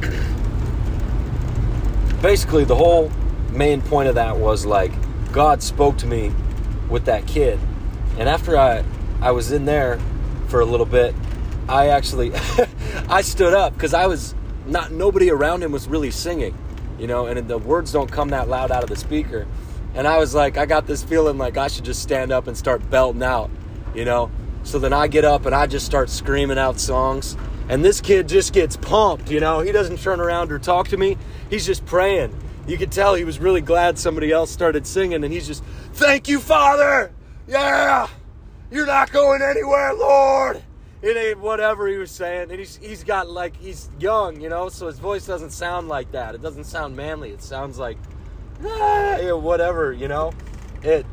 basically, 2.23 2.65
the 2.65 2.77
whole 2.77 3.11
main 3.53 3.81
point 3.81 4.09
of 4.09 4.17
that 4.17 4.37
was 4.37 4.67
like 4.67 4.93
God 5.33 5.63
spoke 5.63 5.97
to 5.99 6.07
me 6.07 6.33
with 6.91 7.07
that 7.07 7.27
kid. 7.27 7.59
And 8.19 8.29
after 8.29 8.57
I, 8.57 8.85
I 9.21 9.33
was 9.33 9.53
in 9.53 9.65
there 9.65 9.99
for 10.49 10.61
a 10.61 10.65
little 10.65 10.87
bit, 10.87 11.15
I 11.69 11.89
actually 11.89 12.33
I 13.09 13.23
stood 13.23 13.55
up 13.55 13.75
because 13.75 13.95
I 13.95 14.07
was 14.07 14.36
not 14.67 14.93
nobody 14.93 15.31
around 15.31 15.63
him 15.63 15.73
was 15.73 15.89
really 15.89 16.11
singing, 16.11 16.57
you 16.99 17.07
know, 17.07 17.27
and 17.27 17.49
the 17.49 17.59
words 17.59 17.93
don't 17.93 18.11
come 18.11 18.31
that 18.31 18.49
loud 18.49 18.71
out 18.71 18.83
of 18.83 18.89
the 18.89 18.97
speaker. 18.97 19.47
And 19.95 20.07
I 20.07 20.19
was 20.19 20.35
like, 20.35 20.59
I 20.59 20.67
got 20.67 20.87
this 20.87 21.03
feeling 21.03 21.39
like 21.39 21.57
I 21.57 21.69
should 21.69 21.85
just 21.85 22.03
stand 22.03 22.31
up 22.31 22.47
and 22.47 22.57
start 22.57 22.89
belting 22.91 23.23
out, 23.23 23.51
you 23.95 24.05
know. 24.05 24.31
So 24.63 24.79
then 24.79 24.93
I 24.93 25.07
get 25.07 25.25
up 25.25 25.47
and 25.47 25.55
I 25.55 25.67
just 25.67 25.87
start 25.87 26.11
screaming 26.11 26.59
out 26.59 26.79
songs. 26.79 27.37
And 27.69 27.85
this 27.85 28.01
kid 28.01 28.29
just 28.29 28.53
gets 28.53 28.77
pumped, 28.77 29.31
you 29.31 29.41
know. 29.41 29.61
He 29.61 29.73
doesn't 29.73 30.01
turn 30.01 30.21
around 30.21 30.53
or 30.53 30.59
talk 30.59 30.89
to 30.89 30.97
me. 30.97 31.17
He's 31.51 31.65
just 31.67 31.85
praying. 31.87 32.37
You 32.67 32.77
could 32.77 32.93
tell 32.93 33.15
he 33.15 33.25
was 33.25 33.39
really 33.39 33.61
glad 33.61 33.99
somebody 33.99 34.33
else 34.33 34.51
started 34.51 34.87
singing, 34.87 35.25
and 35.25 35.33
he's 35.33 35.47
just, 35.47 35.63
Thank 35.95 36.29
you, 36.29 36.41
Father! 36.41 37.13
Yeah! 37.47 38.09
You're 38.71 38.87
not 38.87 39.13
going 39.13 39.41
anywhere, 39.41 39.95
Lord! 39.95 40.63
It 41.03 41.17
ain't 41.17 41.41
whatever 41.41 41.87
he 41.89 41.99
was 41.99 42.11
saying. 42.11 42.51
And 42.51 42.59
he's 42.59 42.77
he's 42.77 43.05
got 43.05 43.29
like 43.29 43.57
he's 43.57 43.91
young, 43.99 44.41
you 44.41 44.49
know, 44.49 44.69
so 44.69 44.87
his 44.87 44.99
voice 44.99 45.27
doesn't 45.27 45.51
sound 45.51 45.89
like 45.89 46.13
that. 46.13 46.35
It 46.35 46.43
doesn't 46.43 46.65
sound 46.65 46.97
manly. 46.97 47.31
It 47.31 47.43
sounds 47.43 47.79
like 47.79 47.99
ah, 48.65 49.19
yeah, 49.19 49.33
whatever, 49.33 49.93
you 49.93 50.09
know. 50.09 50.33
It 50.83 51.07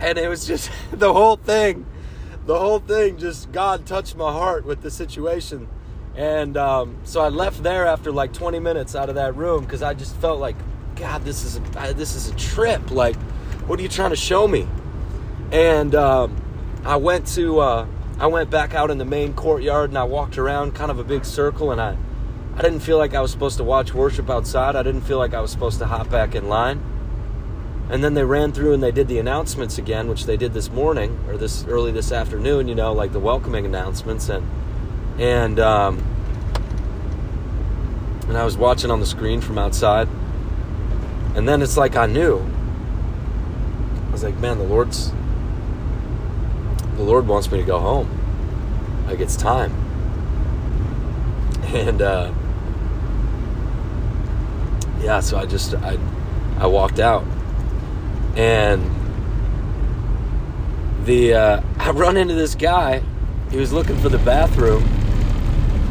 and 0.00 0.18
it 0.18 0.28
was 0.28 0.46
just 0.46 0.70
the 0.92 1.12
whole 1.12 1.36
thing 1.36 1.86
the 2.46 2.58
whole 2.58 2.78
thing 2.78 3.16
just 3.16 3.50
God 3.52 3.86
touched 3.86 4.16
my 4.16 4.30
heart 4.30 4.64
with 4.64 4.82
the 4.82 4.90
situation. 4.90 5.68
And 6.16 6.56
um, 6.56 6.98
so 7.04 7.20
I 7.20 7.28
left 7.28 7.62
there 7.62 7.86
after 7.86 8.12
like 8.12 8.32
20 8.32 8.58
minutes 8.60 8.94
out 8.94 9.08
of 9.08 9.14
that 9.16 9.34
room 9.34 9.64
because 9.64 9.82
I 9.82 9.94
just 9.94 10.14
felt 10.16 10.38
like, 10.38 10.56
God, 10.94 11.24
this 11.24 11.42
is 11.44 11.56
a, 11.56 11.94
this 11.94 12.14
is 12.14 12.28
a 12.28 12.36
trip. 12.36 12.90
Like, 12.90 13.16
what 13.66 13.78
are 13.78 13.82
you 13.82 13.88
trying 13.88 14.10
to 14.10 14.16
show 14.16 14.46
me? 14.46 14.68
And 15.50 15.94
um, 15.94 16.36
I 16.84 16.96
went 16.96 17.26
to 17.28 17.60
uh, 17.60 17.86
I 18.18 18.26
went 18.26 18.48
back 18.50 18.74
out 18.74 18.90
in 18.90 18.98
the 18.98 19.04
main 19.04 19.34
courtyard 19.34 19.90
and 19.90 19.98
I 19.98 20.04
walked 20.04 20.38
around 20.38 20.74
kind 20.74 20.90
of 20.90 20.98
a 20.98 21.04
big 21.04 21.24
circle 21.24 21.72
and 21.72 21.80
I 21.80 21.96
I 22.56 22.62
didn't 22.62 22.80
feel 22.80 22.98
like 22.98 23.14
I 23.14 23.20
was 23.20 23.32
supposed 23.32 23.56
to 23.56 23.64
watch 23.64 23.92
worship 23.92 24.30
outside. 24.30 24.76
I 24.76 24.84
didn't 24.84 25.00
feel 25.00 25.18
like 25.18 25.34
I 25.34 25.40
was 25.40 25.50
supposed 25.50 25.80
to 25.80 25.86
hop 25.86 26.08
back 26.08 26.36
in 26.36 26.48
line. 26.48 26.80
And 27.90 28.02
then 28.02 28.14
they 28.14 28.24
ran 28.24 28.52
through 28.52 28.72
and 28.72 28.82
they 28.82 28.92
did 28.92 29.08
the 29.08 29.18
announcements 29.18 29.76
again, 29.76 30.08
which 30.08 30.24
they 30.24 30.36
did 30.36 30.54
this 30.54 30.70
morning 30.70 31.18
or 31.28 31.36
this 31.36 31.64
early 31.66 31.90
this 31.90 32.12
afternoon. 32.12 32.68
You 32.68 32.76
know, 32.76 32.92
like 32.92 33.12
the 33.12 33.18
welcoming 33.18 33.66
announcements 33.66 34.28
and 34.28 34.48
and 35.18 35.58
um, 35.58 35.98
and 38.28 38.38
I 38.38 38.44
was 38.44 38.56
watching 38.56 38.90
on 38.90 39.00
the 39.00 39.06
screen 39.06 39.40
from 39.40 39.58
outside. 39.58 40.08
And 41.34 41.48
then 41.48 41.60
it's 41.60 41.76
like 41.76 41.96
I 41.96 42.06
knew. 42.06 42.38
I 44.08 44.12
was 44.12 44.22
like, 44.22 44.38
man, 44.38 44.58
the 44.58 44.64
Lord's 44.64 45.12
the 46.96 47.02
Lord 47.02 47.26
wants 47.26 47.50
me 47.50 47.58
to 47.58 47.64
go 47.64 47.78
home. 47.78 48.08
Like 49.06 49.20
it's 49.20 49.36
time. 49.36 49.72
And 51.74 52.02
uh, 52.02 52.32
yeah, 55.00 55.18
so 55.18 55.38
I 55.38 55.46
just 55.46 55.74
I 55.74 55.98
I 56.58 56.66
walked 56.68 57.00
out 57.00 57.24
and 58.36 58.90
the 61.04 61.34
uh, 61.34 61.62
I 61.78 61.90
run 61.90 62.16
into 62.16 62.34
this 62.34 62.54
guy. 62.54 63.02
He 63.50 63.58
was 63.58 63.72
looking 63.72 63.96
for 63.98 64.08
the 64.08 64.18
bathroom, 64.18 64.82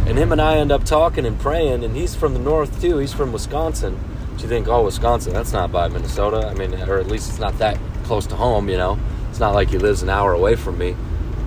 and 0.07 0.17
him 0.17 0.31
and 0.31 0.41
I 0.41 0.57
end 0.57 0.71
up 0.71 0.83
talking 0.83 1.25
and 1.25 1.39
praying. 1.39 1.83
And 1.83 1.95
he's 1.95 2.15
from 2.15 2.33
the 2.33 2.39
north 2.39 2.81
too. 2.81 2.97
He's 2.97 3.13
from 3.13 3.31
Wisconsin. 3.31 3.99
Do 4.35 4.43
you 4.43 4.49
think, 4.49 4.67
oh, 4.67 4.83
Wisconsin? 4.83 5.33
That's 5.33 5.53
not 5.53 5.71
by 5.71 5.87
Minnesota. 5.87 6.47
I 6.47 6.53
mean, 6.55 6.73
or 6.73 6.97
at 6.97 7.07
least 7.07 7.29
it's 7.29 7.39
not 7.39 7.57
that 7.59 7.77
close 8.03 8.25
to 8.27 8.35
home. 8.35 8.67
You 8.69 8.77
know, 8.77 8.99
it's 9.33 9.39
not 9.39 9.55
like 9.55 9.71
he 9.71 9.79
lives 9.79 10.03
an 10.03 10.11
hour 10.11 10.31
away 10.31 10.55
from 10.55 10.77
me. 10.77 10.95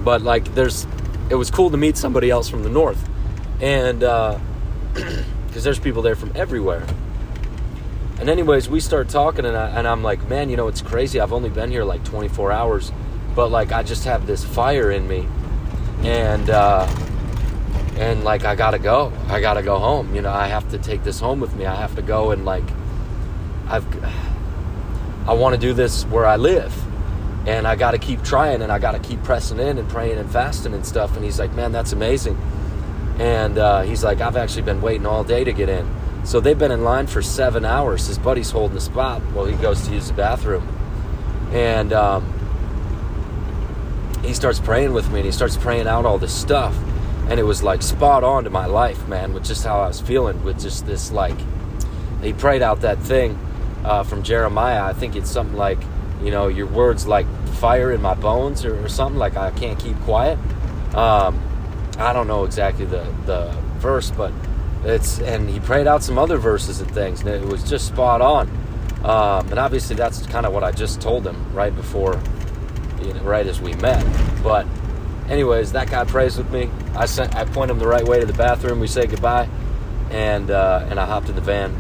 But 0.03 0.21
like, 0.21 0.57
there's, 0.57 0.89
it 1.31 1.37
was 1.37 1.53
cool 1.53 1.71
to 1.71 1.77
meet 1.77 1.97
somebody 1.97 2.31
else 2.31 2.49
from 2.49 2.65
the 2.65 2.69
north, 2.69 2.99
and 3.61 4.01
because 4.01 4.41
uh, 4.97 5.21
there's 5.53 5.79
people 5.79 6.03
there 6.03 6.17
from 6.17 6.33
everywhere. 6.35 6.85
And 8.19 8.29
anyways, 8.29 8.69
we 8.69 8.81
start 8.81 9.09
talking, 9.09 9.45
and, 9.45 9.57
I, 9.57 9.69
and 9.69 9.87
I'm 9.87 10.03
like, 10.03 10.29
man, 10.29 10.51
you 10.51 10.57
know, 10.57 10.67
it's 10.67 10.83
crazy. 10.83 11.21
I've 11.21 11.33
only 11.33 11.49
been 11.49 11.71
here 11.71 11.85
like 11.85 12.03
24 12.03 12.51
hours, 12.51 12.91
but 13.37 13.53
like 13.53 13.71
I 13.71 13.85
just 13.85 14.03
have 14.03 14.27
this 14.27 14.45
fire 14.45 14.91
in 14.91 15.07
me, 15.07 15.29
and 16.03 16.51
uh, 16.51 16.89
and 17.99 18.25
like 18.25 18.45
I 18.45 18.57
gotta 18.57 18.81
go. 18.81 19.13
I 19.29 19.41
gotta 19.41 19.63
go 19.63 19.79
home. 19.79 20.13
You 20.13 20.23
know, 20.23 20.33
I 20.33 20.49
have 20.49 20.69
to 20.73 20.79
take 20.79 21.05
this 21.05 21.21
home 21.21 21.39
with 21.39 21.55
me. 21.55 21.67
I 21.67 21.77
have 21.77 21.95
to 21.95 22.03
go 22.03 22.33
and 22.33 22.45
like 22.45 22.65
I've 23.69 23.87
I 25.29 25.35
want 25.35 25.55
to 25.55 25.61
do 25.61 25.73
this 25.73 26.03
where 26.07 26.27
I 26.27 26.35
live. 26.35 26.86
And 27.47 27.67
I 27.67 27.77
got 27.77 27.93
to 27.93 27.99
keep 27.99 28.23
trying 28.23 28.61
and 28.61 28.73
I 28.73 28.81
got 28.81 28.93
to 28.93 28.99
keep 28.99 29.23
pressing 29.23 29.61
in 29.61 29.79
and 29.79 29.89
praying 29.89 30.19
and 30.19 30.29
fasting 30.29 30.75
and 30.75 30.85
stuff. 30.85 31.15
And 31.15 31.25
he's 31.25 31.39
like, 31.39 31.55
man, 31.55 31.71
that's 31.71 31.93
amazing. 31.93 32.37
And 33.19 33.57
uh, 33.57 33.83
he's 33.83 34.03
like, 34.03 34.21
I've 34.21 34.37
actually 34.37 34.63
been 34.63 34.83
waiting 34.83 35.07
all 35.07 35.23
day 35.23 35.45
to 35.45 35.53
get 35.53 35.69
in. 35.69 35.89
So 36.25 36.41
they've 36.41 36.59
been 36.59 36.73
in 36.73 36.83
line 36.83 37.07
for 37.07 37.23
seven 37.23 37.65
hours. 37.65 38.09
His 38.09 38.19
buddy's 38.19 38.51
holding 38.51 38.75
the 38.75 38.81
spot 38.81 39.23
while 39.33 39.47
he 39.47 39.55
goes 39.57 39.87
to 39.87 39.95
use 39.95 40.09
the 40.09 40.15
bathroom. 40.15 40.67
And 41.53 41.93
um, 41.93 42.25
he 44.25 44.35
starts 44.35 44.59
praying 44.59 44.93
with 44.93 45.09
me 45.11 45.21
and 45.21 45.27
he 45.27 45.31
starts 45.31 45.57
praying 45.57 45.87
out 45.87 46.05
all 46.05 46.19
this 46.19 46.35
stuff. 46.35 46.77
And 47.29 47.39
it 47.39 47.45
was 47.45 47.63
like 47.63 47.81
spot 47.81 48.25
on 48.25 48.43
to 48.45 48.51
my 48.51 48.67
life, 48.67 49.07
man, 49.07 49.33
with 49.33 49.45
just 49.45 49.65
how 49.65 49.81
I 49.81 49.89
was 49.89 50.01
feeling, 50.01 50.43
with 50.43 50.61
just 50.61 50.85
this 50.85 51.13
like, 51.13 51.39
he 52.23 52.33
prayed 52.33 52.63
out 52.63 52.81
that 52.81 52.99
thing 52.99 53.39
uh, 53.85 54.03
from 54.03 54.25
Jeremiah. 54.25 54.85
I 54.85 54.93
think 54.93 55.15
it's 55.15 55.31
something 55.31 55.57
like, 55.57 55.79
you 56.23 56.31
know, 56.31 56.49
your 56.49 56.67
words 56.67 57.07
like 57.07 57.27
fire 57.55 57.93
in 57.93 58.03
my 58.03 58.15
bones 58.15 58.65
or, 58.65 58.85
or 58.85 58.89
something, 58.89 59.19
like 59.19 59.37
I 59.37 59.51
can't 59.53 59.79
keep 59.79 59.99
quiet. 60.01 60.39
Um, 60.95 61.43
I 61.99 62.13
don't 62.13 62.27
know 62.27 62.45
exactly 62.45 62.85
the, 62.85 63.05
the 63.27 63.51
verse, 63.79 64.11
but 64.11 64.33
it's 64.85 65.19
and 65.21 65.49
he 65.49 65.61
prayed 65.61 65.87
out 65.87 66.03
some 66.03 66.19
other 66.19 66.37
verses 66.37 66.81
and 66.81 66.91
things, 66.91 67.21
and 67.21 67.31
it 67.31 67.45
was 67.45 67.69
just 67.69 67.87
spot 67.87 68.21
on. 68.21 68.49
Um, 69.05 69.49
and 69.49 69.59
obviously, 69.59 69.97
that's 69.97 70.27
kind 70.27 70.47
of 70.47 70.53
what 70.53 70.65
I 70.65 70.73
just 70.73 71.01
told 71.01 71.27
him 71.27 71.55
right 71.55 71.75
before, 71.75 72.21
you 73.03 73.13
know, 73.13 73.23
right 73.23 73.47
as 73.47 73.61
we 73.61 73.75
met. 73.75 74.05
But, 74.43 74.67
anyways, 75.29 75.73
that 75.73 75.91
guy 75.91 76.05
prays 76.05 76.37
with 76.37 76.51
me. 76.51 76.71
I 76.95 77.07
sent, 77.07 77.37
I 77.37 77.45
point 77.45 77.71
him 77.71 77.79
the 77.79 77.87
right 77.87 78.05
way 78.05 78.21
to 78.21 78.27
the 78.27 78.33
bathroom. 78.33 78.81
We 78.81 78.89
say 78.89 79.07
goodbye, 79.07 79.49
and 80.11 80.51
uh, 80.51 80.87
and 80.91 80.99
I 80.99 81.07
hopped 81.07 81.29
in 81.29 81.35
the 81.35 81.41
van. 81.41 81.75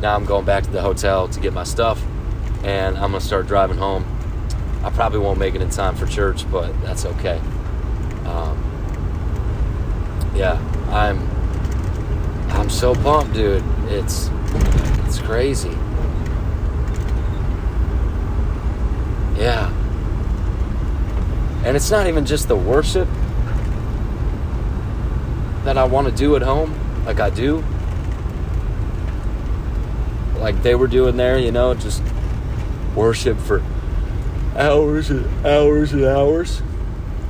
Now 0.00 0.16
I'm 0.16 0.24
going 0.24 0.44
back 0.44 0.64
to 0.64 0.70
the 0.70 0.82
hotel 0.82 1.28
to 1.28 1.40
get 1.40 1.52
my 1.52 1.64
stuff, 1.64 2.02
and 2.64 2.96
I'm 2.96 3.12
gonna 3.12 3.20
start 3.20 3.46
driving 3.46 3.78
home. 3.78 4.04
I 4.84 4.90
probably 4.90 5.20
won't 5.20 5.38
make 5.38 5.54
it 5.54 5.62
in 5.62 5.70
time 5.70 5.94
for 5.94 6.06
church, 6.06 6.50
but 6.50 6.72
that's 6.82 7.04
okay. 7.06 7.38
Um, 8.24 8.58
yeah, 10.34 10.58
I'm 10.90 11.28
I'm 12.50 12.70
so 12.70 12.94
pumped, 12.94 13.34
dude. 13.34 13.64
It's 13.88 14.30
it's 15.06 15.18
crazy. 15.18 15.76
Yeah. 19.36 19.72
And 21.64 21.76
it's 21.76 21.90
not 21.90 22.06
even 22.06 22.24
just 22.26 22.48
the 22.48 22.56
worship. 22.56 23.08
that 25.64 25.78
I 25.78 25.84
want 25.84 26.08
to 26.08 26.12
do 26.12 26.34
at 26.36 26.42
home, 26.42 26.74
like 27.06 27.20
I 27.20 27.30
do, 27.30 27.62
like 30.38 30.60
they 30.62 30.74
were 30.74 30.88
doing 30.88 31.16
there, 31.16 31.38
you 31.38 31.52
know, 31.52 31.72
just 31.74 32.02
worship 32.94 33.38
for 33.38 33.62
hours 34.56 35.10
and 35.10 35.46
hours 35.46 35.92
and 35.92 36.04
hours 36.04 36.62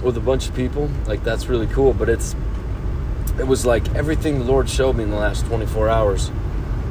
with 0.02 0.16
a 0.16 0.20
bunch 0.20 0.48
of 0.48 0.54
people. 0.54 0.90
Like 1.06 1.22
that's 1.24 1.46
really 1.46 1.66
cool, 1.68 1.92
but 1.92 2.08
it's 2.08 2.34
it 3.38 3.46
was 3.46 3.64
like 3.64 3.94
everything 3.94 4.38
the 4.38 4.44
Lord 4.44 4.68
showed 4.68 4.96
me 4.96 5.04
in 5.04 5.10
the 5.10 5.16
last 5.16 5.46
24 5.46 5.88
hours. 5.88 6.30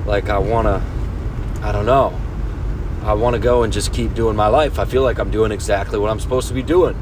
Like 0.05 0.29
I 0.29 0.37
want 0.37 0.67
to 0.67 0.81
I 1.65 1.71
don't 1.71 1.85
know. 1.85 2.19
I 3.03 3.13
want 3.13 3.35
to 3.35 3.39
go 3.39 3.63
and 3.63 3.73
just 3.73 3.93
keep 3.93 4.13
doing 4.13 4.35
my 4.35 4.47
life. 4.47 4.79
I 4.79 4.85
feel 4.85 5.01
like 5.01 5.19
I'm 5.19 5.31
doing 5.31 5.51
exactly 5.51 5.97
what 5.99 6.09
I'm 6.09 6.19
supposed 6.19 6.47
to 6.49 6.53
be 6.53 6.63
doing. 6.63 6.95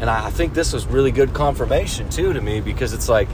And 0.00 0.10
I 0.10 0.30
think 0.30 0.54
this 0.54 0.72
was 0.72 0.86
really 0.86 1.10
good 1.10 1.32
confirmation 1.32 2.10
too 2.10 2.32
to 2.32 2.40
me 2.40 2.60
because 2.60 2.92
it's 2.92 3.08
like 3.08 3.28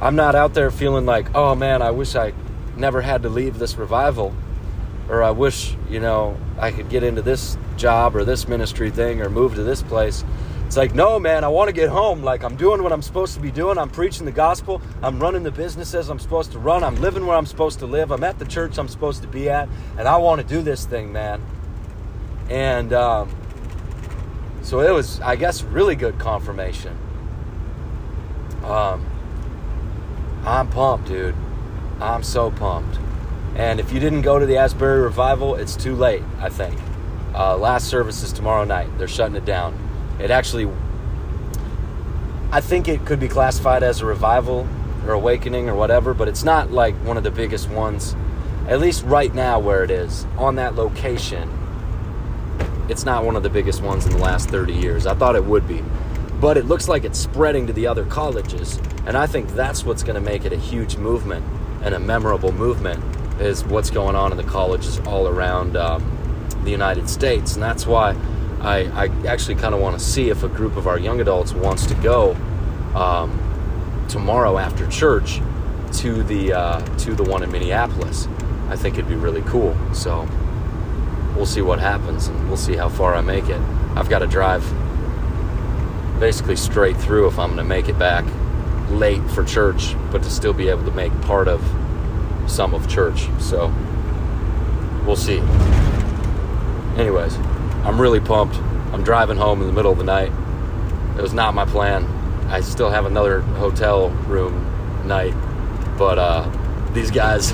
I'm 0.00 0.14
not 0.14 0.34
out 0.34 0.54
there 0.54 0.70
feeling 0.70 1.06
like, 1.06 1.34
oh 1.34 1.54
man, 1.54 1.82
I 1.82 1.90
wish 1.90 2.14
I 2.14 2.32
never 2.76 3.00
had 3.02 3.22
to 3.22 3.28
leave 3.28 3.58
this 3.58 3.76
revival. 3.76 4.32
Or 5.08 5.22
I 5.22 5.30
wish, 5.30 5.74
you 5.88 6.00
know, 6.00 6.36
I 6.58 6.70
could 6.70 6.88
get 6.88 7.02
into 7.02 7.22
this 7.22 7.56
job 7.76 8.14
or 8.14 8.24
this 8.24 8.46
ministry 8.46 8.90
thing 8.90 9.22
or 9.22 9.30
move 9.30 9.54
to 9.54 9.62
this 9.62 9.82
place. 9.82 10.24
It's 10.66 10.76
like, 10.76 10.94
no, 10.94 11.18
man, 11.18 11.44
I 11.44 11.48
want 11.48 11.68
to 11.68 11.72
get 11.72 11.88
home. 11.88 12.22
Like, 12.22 12.44
I'm 12.44 12.54
doing 12.54 12.82
what 12.82 12.92
I'm 12.92 13.00
supposed 13.00 13.32
to 13.34 13.40
be 13.40 13.50
doing. 13.50 13.78
I'm 13.78 13.88
preaching 13.88 14.26
the 14.26 14.32
gospel. 14.32 14.82
I'm 15.02 15.18
running 15.18 15.42
the 15.42 15.50
businesses 15.50 16.10
I'm 16.10 16.18
supposed 16.18 16.52
to 16.52 16.58
run. 16.58 16.84
I'm 16.84 16.96
living 16.96 17.24
where 17.24 17.38
I'm 17.38 17.46
supposed 17.46 17.78
to 17.78 17.86
live. 17.86 18.10
I'm 18.10 18.22
at 18.22 18.38
the 18.38 18.44
church 18.44 18.76
I'm 18.78 18.88
supposed 18.88 19.22
to 19.22 19.28
be 19.28 19.48
at. 19.48 19.66
And 19.96 20.06
I 20.06 20.18
want 20.18 20.42
to 20.42 20.46
do 20.46 20.60
this 20.60 20.84
thing, 20.84 21.10
man. 21.10 21.40
And 22.50 22.92
um, 22.92 23.34
so 24.60 24.80
it 24.80 24.90
was, 24.90 25.20
I 25.20 25.36
guess, 25.36 25.62
really 25.62 25.96
good 25.96 26.18
confirmation. 26.18 26.94
Um, 28.62 29.06
I'm 30.44 30.68
pumped, 30.68 31.08
dude. 31.08 31.34
I'm 31.98 32.22
so 32.22 32.50
pumped. 32.50 32.98
And 33.58 33.80
if 33.80 33.92
you 33.92 33.98
didn't 33.98 34.22
go 34.22 34.38
to 34.38 34.46
the 34.46 34.56
Asbury 34.56 35.02
Revival, 35.02 35.56
it's 35.56 35.74
too 35.74 35.96
late, 35.96 36.22
I 36.38 36.48
think. 36.48 36.78
Uh, 37.34 37.56
last 37.58 37.88
service 37.88 38.22
is 38.22 38.32
tomorrow 38.32 38.62
night. 38.62 38.88
They're 38.98 39.08
shutting 39.08 39.34
it 39.34 39.44
down. 39.44 39.76
It 40.20 40.30
actually, 40.30 40.70
I 42.52 42.60
think 42.60 42.86
it 42.86 43.04
could 43.04 43.18
be 43.18 43.26
classified 43.26 43.82
as 43.82 44.00
a 44.00 44.06
revival 44.06 44.68
or 45.04 45.12
awakening 45.12 45.68
or 45.68 45.74
whatever, 45.74 46.14
but 46.14 46.28
it's 46.28 46.44
not 46.44 46.70
like 46.70 46.94
one 47.04 47.16
of 47.16 47.24
the 47.24 47.32
biggest 47.32 47.68
ones, 47.68 48.14
at 48.68 48.78
least 48.78 49.02
right 49.04 49.34
now 49.34 49.58
where 49.58 49.82
it 49.82 49.90
is, 49.90 50.24
on 50.36 50.54
that 50.54 50.76
location. 50.76 51.50
It's 52.88 53.04
not 53.04 53.24
one 53.24 53.34
of 53.34 53.42
the 53.42 53.50
biggest 53.50 53.82
ones 53.82 54.06
in 54.06 54.12
the 54.12 54.18
last 54.18 54.50
30 54.50 54.72
years. 54.72 55.04
I 55.04 55.14
thought 55.14 55.34
it 55.34 55.44
would 55.44 55.66
be. 55.66 55.82
But 56.40 56.56
it 56.56 56.66
looks 56.66 56.86
like 56.86 57.02
it's 57.02 57.18
spreading 57.18 57.66
to 57.66 57.72
the 57.72 57.88
other 57.88 58.04
colleges. 58.04 58.78
And 59.04 59.16
I 59.16 59.26
think 59.26 59.48
that's 59.50 59.84
what's 59.84 60.04
going 60.04 60.14
to 60.14 60.20
make 60.20 60.44
it 60.44 60.52
a 60.52 60.56
huge 60.56 60.96
movement 60.96 61.44
and 61.82 61.96
a 61.96 61.98
memorable 61.98 62.52
movement 62.52 63.02
is 63.40 63.64
what's 63.64 63.90
going 63.90 64.16
on 64.16 64.30
in 64.32 64.36
the 64.36 64.44
colleges 64.44 64.98
all 65.00 65.28
around 65.28 65.76
um, 65.76 66.02
the 66.64 66.70
United 66.70 67.08
States. 67.08 67.54
And 67.54 67.62
that's 67.62 67.86
why 67.86 68.16
I, 68.60 69.04
I 69.04 69.26
actually 69.26 69.54
kind 69.54 69.74
of 69.74 69.80
want 69.80 69.98
to 69.98 70.04
see 70.04 70.30
if 70.30 70.42
a 70.42 70.48
group 70.48 70.76
of 70.76 70.86
our 70.86 70.98
young 70.98 71.20
adults 71.20 71.52
wants 71.52 71.86
to 71.86 71.94
go 71.94 72.36
um, 72.94 74.06
tomorrow 74.08 74.58
after 74.58 74.86
church 74.88 75.40
to 75.92 76.22
the 76.24 76.52
uh, 76.52 76.80
to 76.98 77.14
the 77.14 77.22
one 77.22 77.42
in 77.42 77.50
Minneapolis. 77.50 78.28
I 78.68 78.76
think 78.76 78.96
it'd 78.96 79.08
be 79.08 79.14
really 79.14 79.42
cool. 79.42 79.76
So 79.94 80.28
we'll 81.36 81.46
see 81.46 81.62
what 81.62 81.78
happens, 81.78 82.26
and 82.26 82.48
we'll 82.48 82.56
see 82.56 82.76
how 82.76 82.88
far 82.88 83.14
I 83.14 83.20
make 83.20 83.48
it. 83.48 83.60
I've 83.96 84.08
got 84.08 84.18
to 84.18 84.26
drive 84.26 84.62
basically 86.20 86.56
straight 86.56 86.96
through 86.96 87.28
if 87.28 87.38
I'm 87.38 87.54
going 87.54 87.58
to 87.58 87.64
make 87.64 87.88
it 87.88 87.98
back 87.98 88.24
late 88.90 89.22
for 89.30 89.44
church, 89.44 89.94
but 90.10 90.22
to 90.22 90.30
still 90.30 90.52
be 90.52 90.68
able 90.68 90.84
to 90.84 90.90
make 90.90 91.12
part 91.22 91.48
of 91.48 91.62
some 92.48 92.74
of 92.74 92.88
church. 92.88 93.28
So 93.38 93.72
we'll 95.06 95.16
see. 95.16 95.38
Anyways. 96.96 97.38
I'm 97.84 97.98
really 97.98 98.20
pumped. 98.20 98.56
I'm 98.92 99.02
driving 99.02 99.36
home 99.38 99.60
in 99.60 99.66
the 99.66 99.72
middle 99.72 99.92
of 99.92 99.98
the 99.98 100.04
night. 100.04 100.32
It 101.16 101.22
was 101.22 101.32
not 101.32 101.54
my 101.54 101.64
plan. 101.64 102.04
I 102.48 102.60
still 102.60 102.90
have 102.90 103.06
another 103.06 103.40
hotel 103.40 104.10
room 104.26 104.64
night, 105.06 105.32
but 105.96 106.18
uh, 106.18 106.50
these 106.92 107.10
guys, 107.10 107.52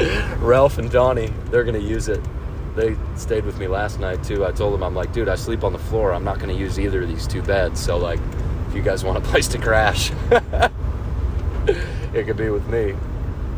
Ralph 0.38 0.78
and 0.78 0.90
Donnie, 0.90 1.32
they're 1.50 1.64
gonna 1.64 1.78
use 1.78 2.08
it. 2.08 2.20
They 2.74 2.96
stayed 3.16 3.44
with 3.44 3.58
me 3.58 3.66
last 3.66 4.00
night 4.00 4.22
too. 4.24 4.46
I 4.46 4.52
told 4.52 4.72
them 4.72 4.82
I'm 4.82 4.94
like, 4.94 5.12
dude, 5.12 5.28
I 5.28 5.34
sleep 5.34 5.62
on 5.62 5.72
the 5.72 5.78
floor. 5.78 6.14
I'm 6.14 6.24
not 6.24 6.38
gonna 6.38 6.54
use 6.54 6.78
either 6.78 7.02
of 7.02 7.08
these 7.08 7.26
two 7.26 7.42
beds. 7.42 7.80
So 7.80 7.98
like, 7.98 8.20
if 8.68 8.74
you 8.74 8.82
guys 8.82 9.04
want 9.04 9.18
a 9.18 9.20
place 9.28 9.48
to 9.48 9.58
crash, 9.58 10.12
it 12.14 12.24
could 12.24 12.38
be 12.38 12.48
with 12.48 12.66
me. 12.68 12.94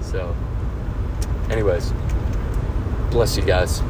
So, 0.00 0.34
anyways, 1.52 1.92
bless 3.10 3.36
you 3.36 3.42
guys. 3.44 3.82